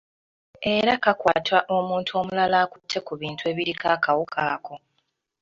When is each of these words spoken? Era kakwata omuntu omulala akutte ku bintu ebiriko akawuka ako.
Era 0.75 0.93
kakwata 1.03 1.57
omuntu 1.77 2.11
omulala 2.21 2.55
akutte 2.63 2.99
ku 3.07 3.13
bintu 3.21 3.43
ebiriko 3.51 3.85
akawuka 3.95 4.39
ako. 4.53 4.75